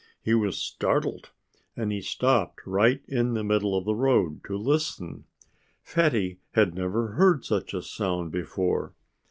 He 0.23 0.33
was 0.33 0.57
startled. 0.57 1.29
And 1.77 1.91
he 1.91 2.01
stopped 2.01 2.61
right 2.65 3.03
in 3.07 3.35
the 3.35 3.43
middle 3.43 3.77
of 3.77 3.85
the 3.85 3.93
road 3.93 4.43
to 4.45 4.57
listen. 4.57 5.25
Fatty 5.83 6.39
had 6.55 6.73
never 6.73 7.09
heard 7.09 7.45
such 7.45 7.75
a 7.75 7.83
sound 7.83 8.31
before. 8.31 8.95